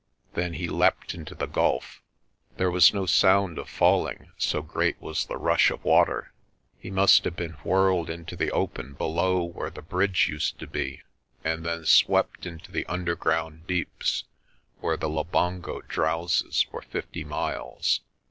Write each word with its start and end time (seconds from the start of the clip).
Then 0.33 0.53
he 0.55 0.67
leapt 0.67 1.13
into 1.13 1.35
the 1.35 1.45
gulf. 1.45 2.01
There 2.57 2.71
was 2.71 2.91
no 2.91 3.05
sound 3.05 3.59
of 3.59 3.69
fall 3.69 4.07
ing, 4.07 4.31
so 4.35 4.63
great 4.63 4.99
was 4.99 5.27
the 5.27 5.37
rush 5.37 5.69
of 5.69 5.85
water. 5.85 6.33
He 6.79 6.89
must 6.89 7.23
have 7.23 7.35
been 7.35 7.51
whirled 7.63 8.09
into 8.09 8.35
the 8.35 8.49
open 8.51 8.93
below 8.95 9.43
where 9.43 9.69
the 9.69 9.83
bridge 9.83 10.27
used 10.27 10.57
to 10.57 10.65
be, 10.65 11.03
and 11.43 11.63
then 11.63 11.85
swept 11.85 12.47
into 12.47 12.71
the 12.71 12.87
underground 12.87 13.67
deeps, 13.67 14.23
where 14.79 14.97
the 14.97 15.07
Labongo 15.07 15.81
drowses 15.87 16.63
for 16.63 16.81
fifty 16.81 17.23
miles. 17.23 17.99